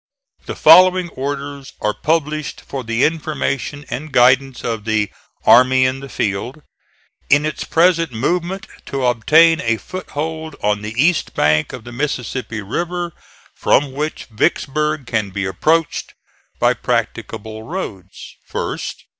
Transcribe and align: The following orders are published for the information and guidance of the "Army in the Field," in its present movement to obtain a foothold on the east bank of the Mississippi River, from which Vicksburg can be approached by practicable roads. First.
The 0.47 0.55
following 0.55 1.09
orders 1.09 1.73
are 1.79 1.93
published 1.93 2.61
for 2.61 2.83
the 2.83 3.03
information 3.03 3.85
and 3.91 4.11
guidance 4.11 4.63
of 4.63 4.83
the 4.83 5.11
"Army 5.45 5.85
in 5.85 5.99
the 5.99 6.09
Field," 6.09 6.63
in 7.29 7.45
its 7.45 7.65
present 7.65 8.11
movement 8.11 8.65
to 8.87 9.05
obtain 9.05 9.61
a 9.61 9.77
foothold 9.77 10.55
on 10.63 10.81
the 10.81 10.95
east 10.99 11.35
bank 11.35 11.71
of 11.71 11.83
the 11.83 11.91
Mississippi 11.91 12.63
River, 12.63 13.13
from 13.53 13.91
which 13.91 14.25
Vicksburg 14.31 15.05
can 15.05 15.29
be 15.29 15.45
approached 15.45 16.15
by 16.59 16.73
practicable 16.73 17.61
roads. 17.61 18.37
First. 18.47 19.03